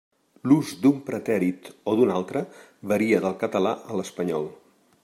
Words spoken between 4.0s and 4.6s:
l'espanyol.